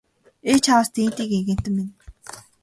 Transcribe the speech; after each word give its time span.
Ээ 0.49 0.57
чааваас 0.63 0.89
дээдийн 0.95 1.29
гэгээнтэн 1.31 1.73
минь! 1.77 1.93